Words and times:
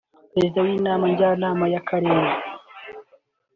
Perezida 0.33 0.59
w’Inama 0.65 1.05
Njyanama 1.11 1.65
y’akarere 1.73 2.29